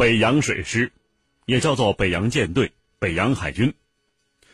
[0.00, 0.92] 北洋水师，
[1.44, 3.74] 也叫做北洋舰队、北洋海军，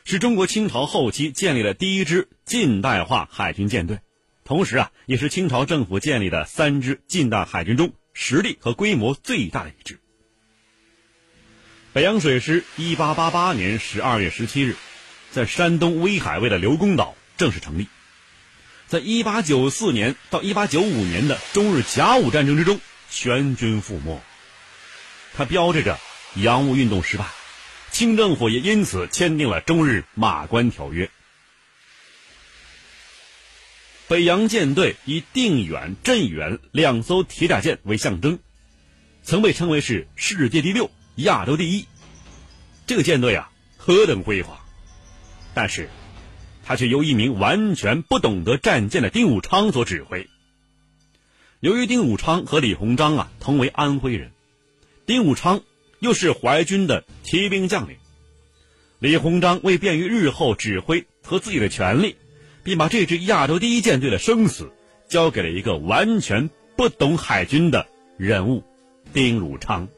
[0.05, 4.01] 是中国清朝后期建立的第一支近代化海军舰队，
[4.43, 10.01] 同时啊，也是清朝政府建立的三支近代海军中实力和规模最大的一支。
[11.93, 14.75] 北洋水师一八八八年十二月十七日，
[15.31, 17.87] 在山东威海卫的刘公岛正式成立。
[18.89, 24.21] 在一八九四年到一八九五年的中日甲午战争之中，全军覆没。
[25.37, 25.99] 它标志着
[26.35, 27.27] 洋务运动失败，
[27.91, 31.11] 清政府也因此签订了中日马关条约。
[34.09, 38.39] 北洋舰队以定远、镇远两艘铁甲舰为象征，
[39.23, 40.91] 曾被称为是世界第六。
[41.17, 41.87] 亚洲第一，
[42.87, 44.59] 这个舰队啊，何等辉煌！
[45.55, 45.89] 但是，
[46.65, 50.29] 他却由一名完全不懂得战舰的丁汝昌所指挥。
[51.61, 54.33] 由于丁汝昌和李鸿章啊同为安徽人，
[55.07, 55.63] 丁汝昌
[56.01, 57.97] 又是淮军的骑兵将领，
[58.99, 62.17] 李鸿章为便于日后指挥和自己的权力，
[62.65, 64.73] 便把这支亚洲第一舰队的生死
[65.09, 67.87] 交给了一个完全不懂海军的
[68.19, 68.65] 人物——
[69.15, 69.89] 丁汝昌。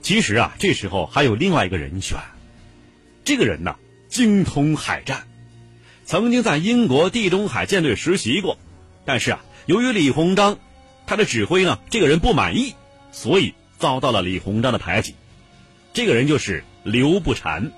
[0.00, 2.16] 其实啊，这时候还有另外一个人选，
[3.24, 3.76] 这个人呢
[4.08, 5.26] 精通海战，
[6.04, 8.56] 曾经在英国地中海舰队实习过，
[9.04, 10.60] 但是啊，由于李鸿章
[11.06, 12.74] 他的指挥呢，这个人不满意，
[13.12, 15.14] 所以遭到了李鸿章的排挤。
[15.94, 17.72] 这个人就是刘步蟾。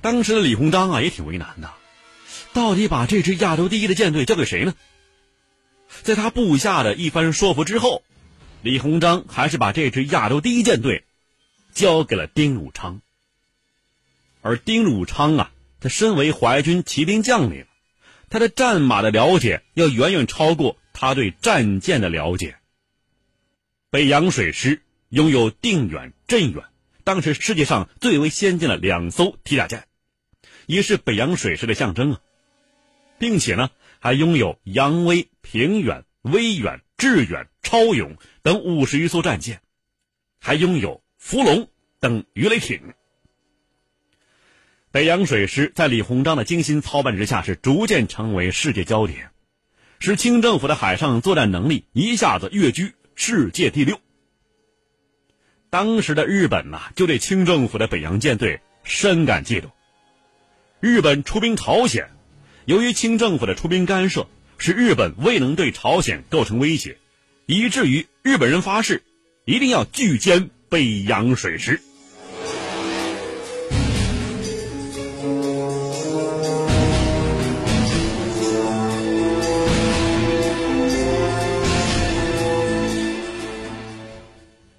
[0.00, 1.72] 当时的李鸿章啊也挺为难的，
[2.52, 4.74] 到底把这支亚洲第一的舰队交给谁呢？
[6.02, 8.02] 在他部下的一番说服之后。
[8.62, 11.04] 李鸿章还是把这支亚洲第一舰队
[11.72, 13.00] 交给了丁汝昌，
[14.42, 17.66] 而丁汝昌啊，他身为淮军骑兵将领，
[18.28, 22.56] 他的战马的了解要远远超过他对战舰的了解。
[23.90, 24.80] 北洋水师
[25.10, 26.64] 拥有定远、镇远，
[27.04, 29.84] 当时世界上最为先进的两艘铁甲舰，
[30.64, 32.20] 也是北洋水师的象征啊，
[33.18, 33.70] 并且呢，
[34.00, 37.46] 还拥有扬威、平远、威远、致远。
[37.62, 39.60] 超勇等五十余艘战舰，
[40.38, 41.68] 还拥有福龙
[41.98, 42.94] 等鱼雷艇。
[44.92, 49.30] 北洋水师在李鸿章的精心操办之下，是逐渐成为世界焦点，
[49.98, 54.00] 使清政府的海上作战能力一下子跃居世界第六。
[55.70, 59.70] 当时的日本呐，就对清政府的北洋舰队深感嫉妒。
[60.80, 62.10] 日本出兵朝鲜，
[62.66, 66.98] 由于清政府的出兵干涉，使日本未能对朝鲜构成威胁。
[67.46, 69.02] 以至于日本人发誓，
[69.44, 71.80] 一定要拒歼北洋水师。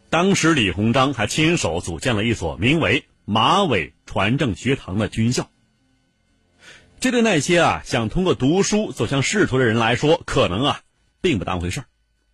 [0.10, 5.50] 当时李鸿章还亲手组建了一所名为马尾船政学堂的军校。
[7.00, 10.82] 这对那些啊想通过读书走向仕途的人来说，可能啊
[11.20, 11.86] 并不当回事儿。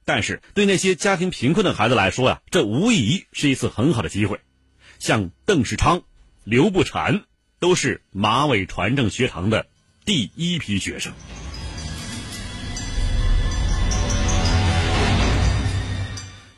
[0.05, 4.39] 但是对那些家庭贫困的孩子来说呀，这无疑是一次很好的机会。
[4.99, 6.03] 像邓世昌、
[6.43, 7.23] 刘步蟾
[7.59, 9.65] 都是马尾船政学堂的
[10.05, 11.11] 第一批学生。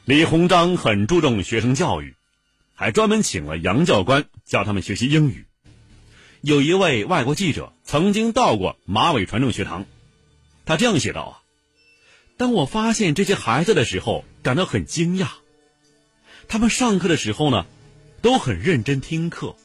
[0.06, 2.14] 李鸿章很注重学生教育，
[2.76, 5.48] 还专门请了洋教官教他们学习英语。
[6.42, 9.88] 有一位外国记者曾经到过马尾船政学堂，
[10.64, 11.34] 他这样写道啊。
[12.38, 15.28] 当我发现这些孩子的时候，感到很惊讶。
[16.48, 17.66] 他们上课的时候呢，
[18.22, 19.56] 都很认真听课。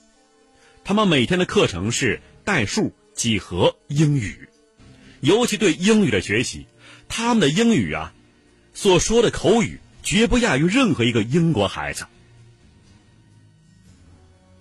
[0.85, 4.49] 他们每天的课程是代数、几何、英语，
[5.21, 6.65] 尤其对英语的学习，
[7.11, 8.15] 他们的英语啊，
[8.73, 12.07] 所说的口语绝不亚于任何一个英国孩子。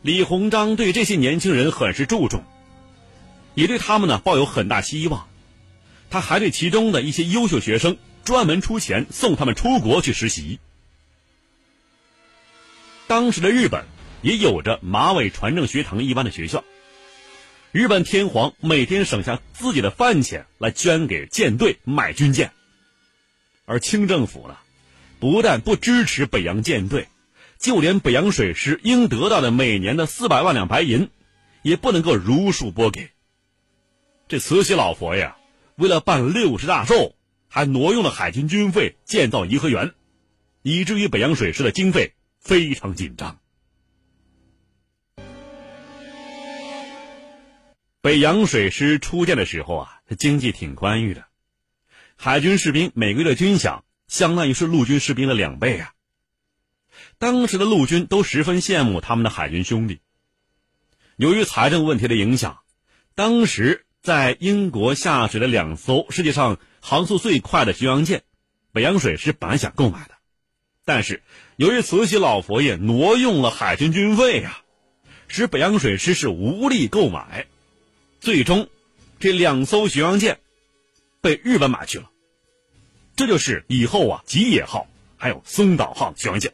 [0.02, 2.44] 李鸿章对这些年轻人很是注重，
[3.54, 5.28] 也对他们呢抱有很大希望。
[6.10, 10.60] 他还对其中的一些优秀学生专门出钱送他们出国去实习。
[13.08, 13.86] 当时的日本
[14.22, 16.64] 也有着马尾船政学堂一般的学校，
[17.72, 22.52] 日本天皇每天省下自己的饭钱来捐给舰队买军舰，
[23.66, 24.58] 而清政府呢，
[25.20, 27.08] 不但不支持北洋舰队，
[27.58, 31.10] 就连北洋水师应得到的每年的四百万两白银，
[31.62, 33.10] 也不能够如数拨给。
[34.28, 35.34] 这慈禧老佛爷。
[35.76, 37.16] 为了办六十大寿，
[37.48, 39.94] 还挪用了海军军费建造颐和园，
[40.62, 43.40] 以至于北洋水师的经费非常紧张。
[48.02, 51.24] 北洋水师出舰的时候啊，经济挺宽裕的，
[52.18, 55.94] 海军士兵每个月的军饷相当于是陆军士兵的两倍啊。
[57.18, 60.02] 当时的陆军都十分羡慕他们的海军兄弟。
[61.16, 62.60] 由于财政问题的影响，
[63.16, 68.24] 当时在英国下水的两艘世界上航速最快的巡洋舰
[68.72, 70.16] “北洋水师”本来想购买的，
[70.86, 71.22] 但是
[71.58, 74.62] 由于慈禧老佛爷挪用了海军军费呀，
[75.28, 77.48] 使北洋水师是无力购买。
[78.22, 78.70] 最终，
[79.20, 80.40] 这两艘巡洋舰
[81.22, 82.10] 被日本买去了。
[83.20, 84.88] 这就是以后啊吉野号
[85.18, 86.54] 还有松岛号巡洋舰，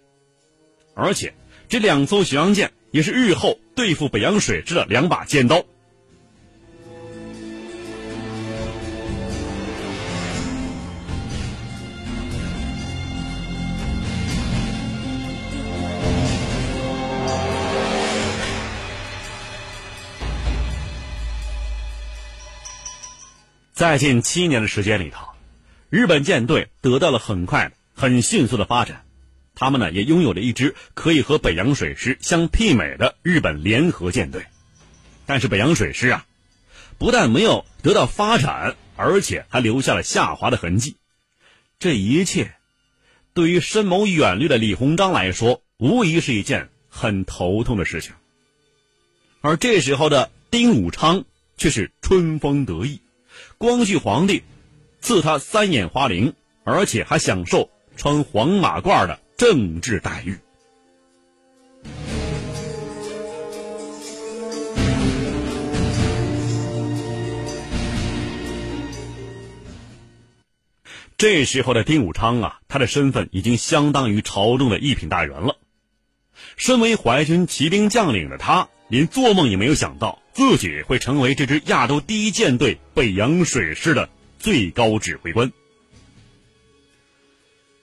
[0.95, 1.31] 而且
[1.69, 5.63] 这两艘巡洋舰也是日后对付北洋水师的两把尖刀。
[23.71, 25.34] 在近七年的时间里头。
[25.95, 29.05] 日本舰队得到了很快、很迅速的发展，
[29.55, 34.45] 他们呢也拥有了一支可以和北洋水师相媲美的日本联合舰队。
[35.25, 36.25] 但是北洋水师啊，
[36.97, 40.97] 不但没有得到发展，而且还留下了下滑的痕迹。
[41.79, 42.55] 这一切，
[43.33, 48.11] 对于深谋远虑的李鸿章来说，无疑是一件很头痛的事情。
[49.39, 51.23] 而这时候的丁武昌
[51.55, 52.99] 却是春风得意，
[53.57, 54.43] 光绪皇帝。
[55.05, 60.39] 赐他三眼花翎，而且还享受穿黄马褂的政治待遇。
[71.15, 75.57] 这时候的丁武昌啊，他的身份已经相当于朝中的一品大员了。
[76.57, 84.09] 身为淮军骑兵将领的他，连做梦也没有想到自己会成为这支亚洲第一舰队北洋水师的。
[84.45, 85.51] 最高指挥官，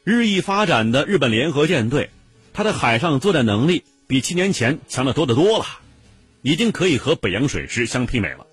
[0.04, 2.10] 日益发展的日本联合舰队，
[2.52, 5.66] 它的海上作战能力比七年前强得多得多了，
[6.40, 8.46] 已经可以和北洋水师相媲美了。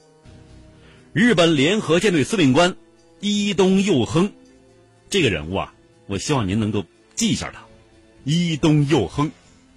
[1.14, 2.76] 日本联合舰队司令官
[3.20, 4.34] 伊东佑亨，
[5.12, 5.76] 这个人物啊，
[6.08, 7.62] 我希望您能够记一下他。
[8.24, 9.32] 伊东佑亨，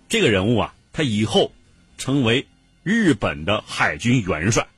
[0.09, 1.53] 这个人物啊，他以后
[1.99, 2.47] 成为
[2.83, 4.69] 日本的海军元帅。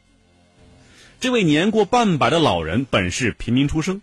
[1.25, 4.03] 这位年过半百的老人本是平民出生，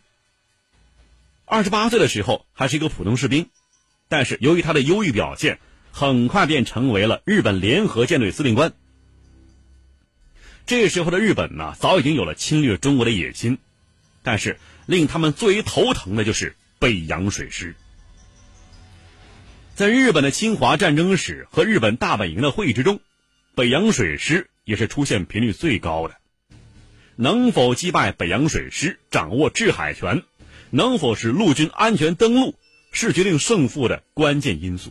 [1.45, 3.51] 二十八岁的时候还是一个普通士兵，
[4.09, 5.59] 但是由于他的优异表现，
[5.91, 8.73] 很快便成为了日本联合舰队司令官。
[10.65, 13.59] 这时候的日本呢，早已经有了侵略中国的野心，
[14.23, 14.57] 但是
[14.87, 17.75] 令他们最为头疼的就是北洋水师。
[19.75, 22.99] 在日本的侵华战争史和日本大本营的会议之中，
[23.53, 26.19] 北洋水师也是出现频率最高的。
[27.21, 30.23] 能否击败北洋水师，掌握制海权，
[30.71, 32.55] 能否使陆军安全登陆，
[32.91, 34.89] 是决定胜负的关键因素。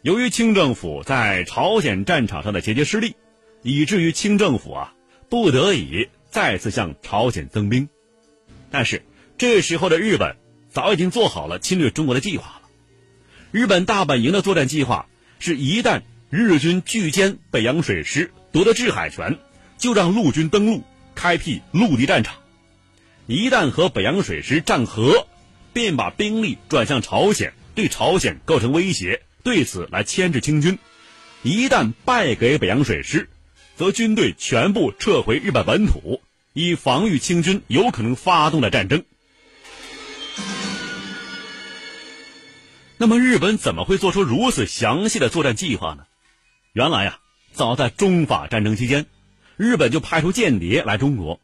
[0.00, 3.16] 由于清政府在朝鲜战场上的节节失利，
[3.60, 4.94] 以至于清政府啊
[5.28, 7.90] 不得已再次向朝鲜增兵。
[8.70, 9.02] 但是
[9.36, 10.36] 这时候的日本
[10.70, 12.62] 早已经做好了侵略中国的计划了。
[13.50, 15.06] 日本大本营的作战计划
[15.38, 16.00] 是一旦
[16.30, 19.38] 日军拒歼北洋水师，夺得制海权。
[19.80, 20.84] 就让陆军登陆，
[21.14, 22.36] 开辟陆地战场。
[23.26, 25.26] 一旦和北洋水师战和，
[25.72, 30.78] 便把兵力转向朝鲜，对朝鲜构成威胁，对此来牵制清军。
[31.42, 33.30] 一旦败给北洋水师，
[33.74, 36.20] 则军队全部撤回日本本土，
[36.52, 39.04] 以防御清军有可能发动的战争。
[42.98, 46.04] 那么，日本怎么会做出如此详细的作战计划呢？
[46.74, 47.18] 原来呀，
[47.52, 49.06] 早在中法战争期间。
[49.60, 51.38] 日本就派出间谍来中国，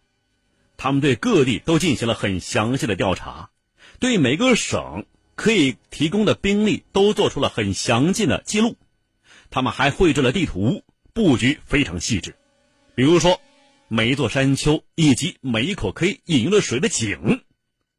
[0.78, 3.50] 他们对各地都进行了很详细的调查，
[3.98, 5.04] 对每个省
[5.34, 8.78] 可以提供的兵力都做出了很详尽的记录。
[9.50, 10.82] 他们还绘制了地图，
[11.12, 12.34] 布局非常细致。
[12.94, 13.38] 比如说，
[13.86, 17.42] 每一座山丘以及每一口可以饮用的水的井，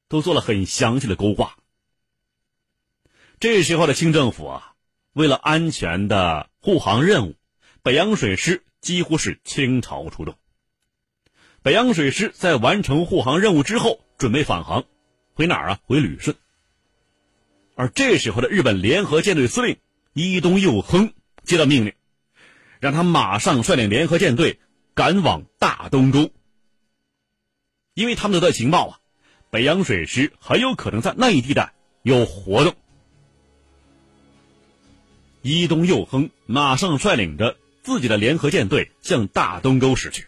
[0.10, 1.60] 都做了很详细的勾画。
[3.40, 4.74] 这时候的清政府啊，
[5.14, 7.36] 为了安全的护航任务，
[7.84, 8.64] 北洋水师。
[8.88, 10.38] 几乎是倾巢出动。
[11.62, 14.86] 北洋水师在完成护航任务之后，准备返航，
[15.34, 15.80] 回哪儿啊？
[15.84, 16.38] 回旅顺。
[17.76, 19.76] 而这时候的日本联合舰队司令
[20.14, 21.14] 伊东佑亨
[21.44, 21.96] 接到命令，
[22.80, 24.62] 让他马上率领联合舰队
[24.94, 26.32] 赶往大东沟，
[27.94, 29.00] 因为他们得到情报啊，
[29.50, 32.74] 北洋水师很有可能在那一地带有活动。
[35.42, 37.58] 伊东佑亨马上率领着。
[37.88, 40.28] 自己的联合舰队向大东沟驶去。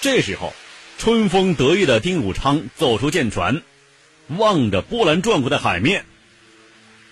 [0.00, 0.54] 这时候，
[0.96, 3.60] 春风得意的丁汝昌走出舰船，
[4.28, 6.06] 望着波澜壮阔的海面。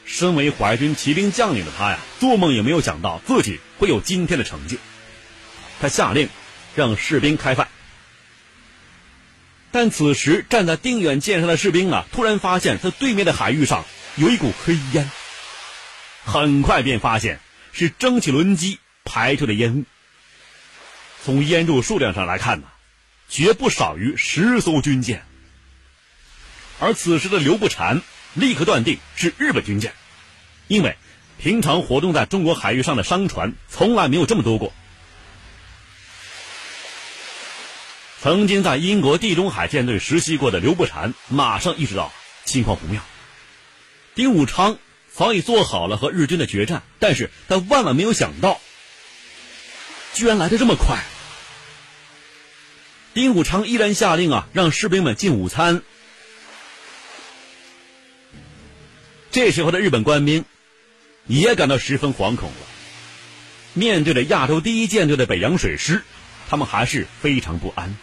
[0.07, 4.79] 身为淮军骑兵将领的他呀，做梦也没有想到自己会有今天的成就。
[5.79, 6.31] 他下令
[6.75, 7.69] 让士兵开饭，
[9.71, 13.85] 但此时站在定远舰上的士兵啊，突然发现在对面的海域上
[14.17, 15.11] 有一股黑烟。
[16.25, 17.41] 很快便发现
[17.73, 19.85] 是蒸汽轮机排出的烟雾。
[21.23, 22.67] 从烟柱数量上来看呢，
[23.29, 25.25] 绝不少于十艘军舰。
[26.79, 28.01] 而此时的刘步蟾
[28.35, 29.93] 立刻断定是日本军舰，
[30.67, 30.97] 因为
[31.39, 34.73] 平常活动在中国海域上的商船从来没有这么多过。
[38.23, 42.13] 曾经在英国地中海舰队实习过的刘步蟾马上意识到
[42.45, 43.03] 情况不妙。
[44.15, 44.79] 丁武昌。
[45.15, 48.61] 早已做好了和日军的决战，但是他万万没有想到，
[50.15, 50.99] 居然来的这么快。
[53.13, 55.83] 丁汝昌依然下令啊，让士兵们进午餐。
[59.33, 60.45] 这时候的日本官兵
[61.27, 62.67] 也感到十分惶恐了。
[63.75, 66.03] 面对着亚洲第一舰队的北洋水师，
[66.49, 67.97] 他们还是非常不安。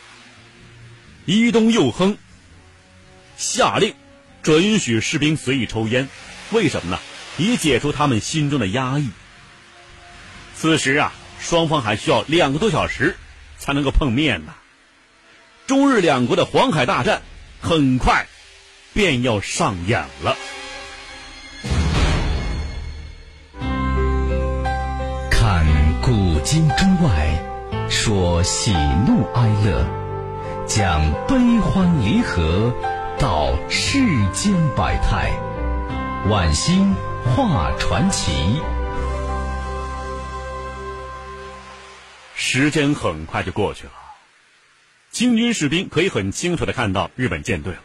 [1.25, 2.17] 伊东佑亨
[3.37, 3.93] 下令
[4.43, 6.07] 准许士兵随意抽烟。
[6.51, 6.99] 为什么呢？
[7.37, 9.09] 以解除他们心中的压抑。
[10.55, 13.15] 此时啊，双方还需要两个多小时
[13.59, 14.55] 才能够碰面呢。
[15.67, 17.21] 中日两国的黄海大战
[17.61, 18.25] 很快
[18.93, 20.35] 便要上演了。
[25.29, 25.65] 看
[26.01, 28.71] 古今中外，说喜
[29.05, 29.85] 怒哀乐，
[30.65, 32.73] 讲悲欢离合，
[33.19, 33.99] 道世
[34.33, 35.46] 间百态。
[36.29, 36.93] 晚星
[37.23, 38.33] 画传奇。
[42.35, 43.93] 时间很快就过去了，
[45.09, 47.79] 清军士兵可以很清楚的看到日本舰队了。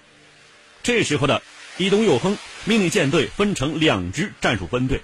[0.83, 1.41] 这时候的
[1.77, 5.03] 伊东佑亨命令舰队分成两支战术分队，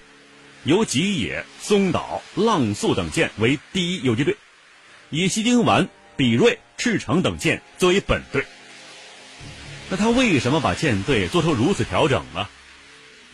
[0.64, 4.36] 由吉野、松岛、浪速等舰为第一游击队，
[5.10, 8.44] 以西京丸、比瑞、赤城等舰作为本队。
[9.90, 12.48] 那他为什么把舰队做出如此调整呢？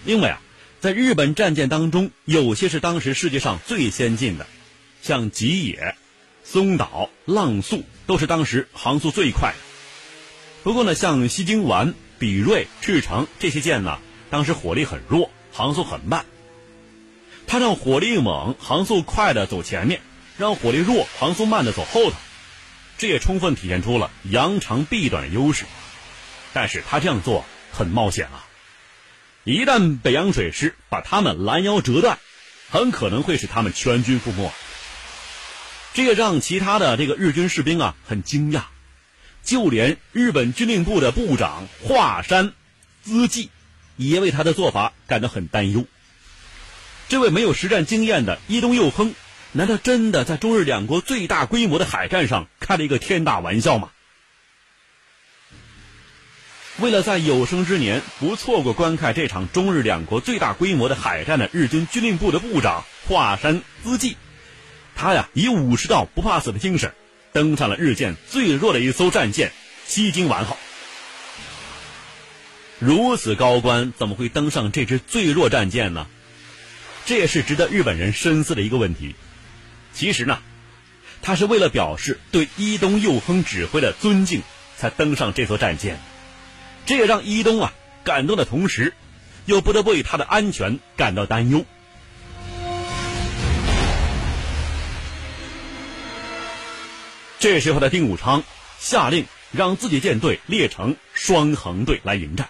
[0.06, 0.40] 因为啊，
[0.80, 4.46] 在日本战舰当中，有些是当时世界上最先进的，
[5.02, 5.96] 像吉野、
[6.44, 9.56] 松岛、浪速都是当时航速最快的。
[10.62, 13.99] 不过呢，像西京丸、比瑞、赤城这些舰呢，
[14.30, 16.26] 当时火力很弱，航速很慢。
[17.46, 20.00] 他让火力猛、航速快的走前面，
[20.38, 22.16] 让火力弱、航速慢的走后头，
[22.99, 25.64] 这也充分体现出了扬长避短的优势。
[26.52, 28.46] 但是他这样做很冒险啊。
[29.45, 32.19] 一旦北洋水师把他们拦腰折断，
[32.71, 34.51] 很可能会使他们全军覆没。
[35.93, 38.63] 这也让其他的这个日军士兵啊很惊讶，
[39.43, 42.55] 就连日本军令部的部长华山
[43.03, 43.51] 资纪
[43.97, 45.85] 也为他的做法感到很担忧。
[47.11, 49.15] 这位没有实战经验的伊东佑亨，
[49.53, 53.91] 难道真的在中日两国最大规模的海战上开了一个天大玩笑吗？
[56.78, 64.16] 为了在有生之年不错过观看这场中日两国最大规模的海战的日军军令部的部长华山资纪，
[64.97, 66.93] 他呀以武士道不怕死的精神，
[67.33, 69.52] 登上了日舰最弱的一艘战舰
[69.87, 70.59] 西京丸号。
[72.81, 76.09] 如此高官怎么会登上这支最弱战舰呢？
[77.07, 79.14] 这也是值得日本人深思的一个问题。
[79.93, 80.40] 其实呢，
[81.23, 84.43] 他是为了表示对伊东佑亨指挥的尊敬，
[84.76, 86.00] 才登上这艘战舰。
[86.87, 87.73] 这也让伊东啊
[88.05, 88.95] 感动的同时，
[89.47, 91.64] 又不得不为他的安全感到担忧。
[97.38, 98.43] 这时候的丁武昌
[98.79, 102.49] 下令让自己舰队列成双横队来迎战，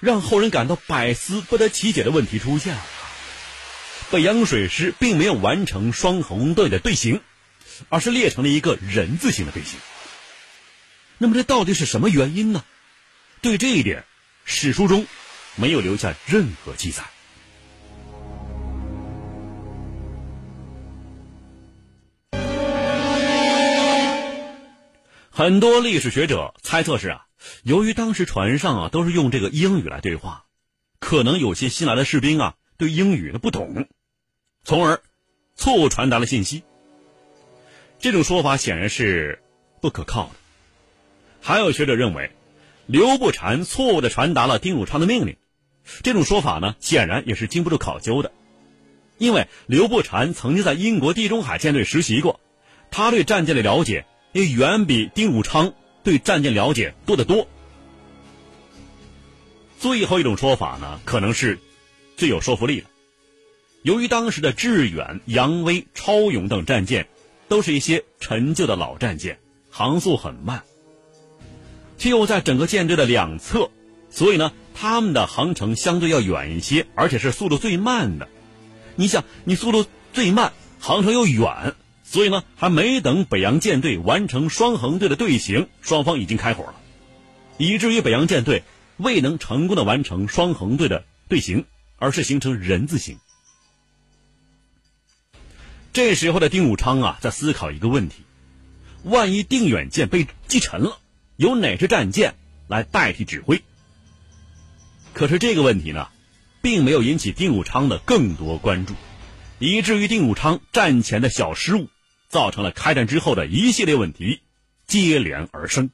[0.00, 2.82] 让后人感到百思不得其解的问题出现了：
[4.10, 7.20] 北洋水师并没有完成双横队的队形，
[7.88, 9.78] 而是列成了一个人字形的队形。
[11.18, 12.64] 那么这到底是什么原因呢？
[13.40, 14.04] 对这一点，
[14.44, 15.06] 史书中
[15.56, 17.04] 没有留下任何记载。
[25.30, 27.26] 很多历史学者猜测是啊，
[27.64, 30.44] 由于当时船上啊都是用这个英语来对话，
[31.00, 33.88] 可能有些新来的士兵啊对英语的不懂，
[34.64, 35.02] 从而
[35.56, 36.62] 错误传达了信息。
[37.98, 39.42] 这种说法显然是
[39.82, 40.34] 不可靠的。
[41.46, 42.30] 还有学者认为，
[42.86, 45.36] 刘步蟾错误的传达了丁汝昌的命令，
[46.02, 48.32] 这种说法呢，显然也是经不住考究的，
[49.18, 52.40] 因为刘步蟾曾经在英国地中海舰队实习过，
[52.90, 57.46] 他对战舰的了解也远比丁汝昌对战舰了解多得多。
[59.78, 61.58] 最后一种说法呢，可能是
[62.16, 62.86] 最有说服力的。
[63.82, 67.06] 由于当时的致远、扬威、超勇等战舰
[67.48, 70.64] 都是一些陈旧的老战舰，航速很慢，
[71.98, 73.70] 却又在整个舰队的两侧，
[74.10, 78.28] 所以呢，他们的航程相对要远一些，而且是速度最慢的。
[78.96, 81.74] 你想，你速度最慢，航程又远，
[82.04, 86.74] 所以呢，还没等北洋舰队完成双横队的队形，双方已经开火了，
[87.58, 88.62] 以至于北洋舰队
[88.96, 91.64] 未能成功的完成双横队的队形，
[91.98, 93.18] 而是形成人字形。
[95.92, 98.22] 这时候的丁汝昌啊，在思考一个问题：
[99.04, 100.98] 万一定远舰被击沉了，
[101.36, 102.34] 由哪支战舰
[102.68, 103.62] 来代替指挥？
[105.12, 106.08] 可是这个问题呢，
[106.62, 108.94] 并没有引起丁汝昌的更多关注，
[109.58, 111.88] 以至于丁汝昌战前的小失误，
[112.28, 114.42] 造成了开战之后的一系列问题
[114.86, 115.90] 接连而生。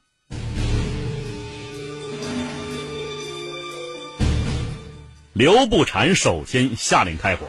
[5.33, 7.47] 刘步蟾首先下令开火，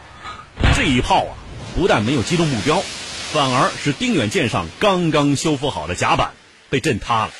[0.74, 1.36] 这一炮啊！
[1.74, 2.82] 不但没有击中目标，
[3.32, 6.32] 反而使定远舰上刚刚修复好的甲板
[6.70, 7.32] 被震塌了，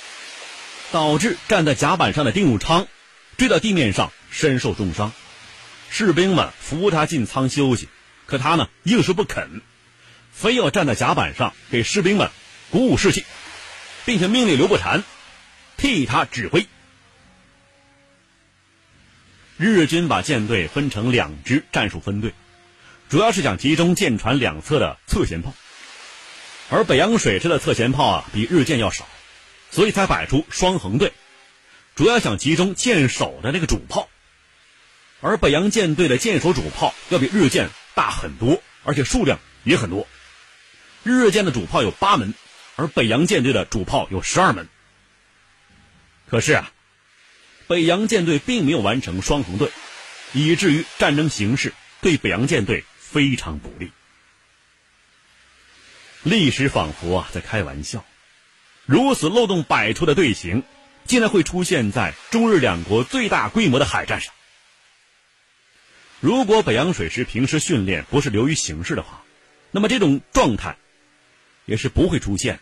[0.93, 2.87] 导致站在甲板上的丁汝昌
[3.39, 5.13] 坠到地面上，身受重伤。
[5.91, 7.89] 士兵们扶他进舱休息，
[8.27, 9.63] 可他呢硬是不肯，
[10.31, 12.31] 非要站在甲板上给士兵们
[12.71, 13.25] 鼓舞士气，
[14.05, 15.03] 并且命令刘步蟾
[15.77, 16.67] 替他指挥。
[19.57, 22.35] 日军把舰队分成两支战术分队。
[23.09, 25.55] 主要是想集中舰船两侧的侧舷炮，
[26.71, 29.07] 而北洋水师的侧舷炮啊比日舰要少，
[29.73, 31.13] 所以才摆出双横队，
[31.97, 34.09] 主要想集中舰首的那个主炮。
[35.21, 40.07] 而北洋舰队的舰首主炮要比日舰大很多，而且数量也很多。
[41.03, 42.35] 日舰的主炮有八门，
[42.77, 44.69] 而北洋舰队的主炮有十二门。
[46.29, 46.73] 可是啊，
[47.67, 49.73] 北洋舰队并没有完成双横队，
[50.33, 52.85] 以至于战争形势对北洋舰队。
[53.13, 53.93] 非常不利。
[56.23, 58.07] 历史仿佛啊在开玩笑，
[58.85, 60.63] 如此漏洞百出的队形，
[61.07, 64.33] 竟然会出现在中日两国最大规模的海战上。
[66.21, 69.23] 如果北洋水师平时训练不是流于形式的话，
[69.71, 70.77] 那么这种状态
[71.65, 72.61] 也是不会出现的。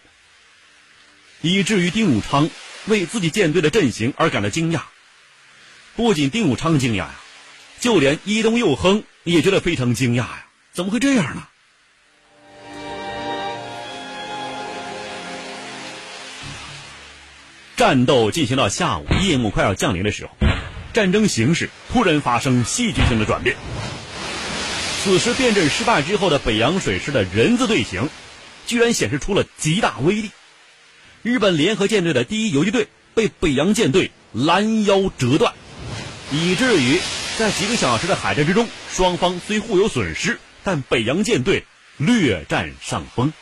[1.42, 2.50] 以至于丁汝昌
[2.86, 4.82] 为自己舰队的阵型而感到惊讶。
[5.96, 7.14] 不仅丁汝昌惊讶呀，
[7.80, 9.04] 就连伊东佑亨。
[9.22, 11.46] 也觉得非常惊讶呀，怎么会这样呢？
[17.80, 20.32] 战斗进行到下午，夜幕快要降临的时候，
[20.92, 23.56] 战争形势突然发生戏剧性的转变。
[25.02, 28.10] 此时变阵失败之后的北洋水师的人字队形，
[28.66, 30.30] 居然显示出了极大威力。
[31.22, 35.54] 日本联合舰队的第一游击队被北洋舰队拦腰折断，
[36.30, 37.00] 以至于。
[37.38, 41.64] 在几个小时的海战之中，双方虽互有损失，但北洋舰队
[41.96, 43.32] 略占上风。